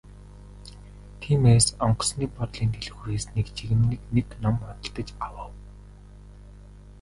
Тиймээс 1.21 1.67
онгоцны 1.85 2.25
буудлын 2.35 2.69
дэлгүүрээс 2.73 3.25
нэг 3.35 3.47
жигнэмэг 3.57 4.01
нэг 4.15 4.27
ном 4.43 4.55
худалдаж 4.61 5.09
авав. 5.25 5.51